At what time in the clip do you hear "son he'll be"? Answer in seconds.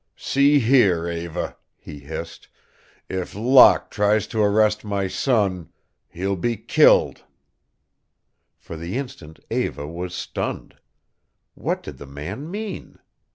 5.07-6.57